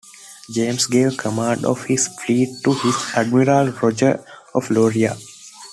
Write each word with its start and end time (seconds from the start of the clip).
James 0.49 0.87
gave 0.87 1.15
command 1.15 1.63
of 1.63 1.85
his 1.85 2.07
fleet 2.07 2.49
to 2.63 2.73
his 2.73 2.95
admiral 3.15 3.67
Roger 3.69 4.25
of 4.55 4.67
Lauria. 4.69 5.15